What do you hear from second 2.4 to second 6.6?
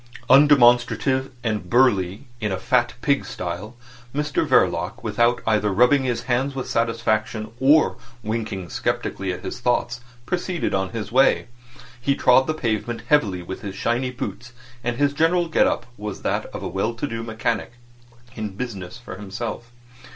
a fat pig style, Mr Verloc, without either rubbing his hands